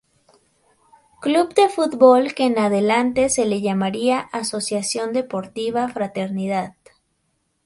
Club 1.21 1.53
de 1.53 1.69
fútbol 1.69 2.33
que 2.33 2.45
en 2.47 2.57
adelante 2.57 3.29
se 3.29 3.45
le 3.45 3.61
llamaría 3.61 4.17
Asociación 4.31 5.13
Deportiva 5.13 5.87
Fraternidad. 5.89 6.73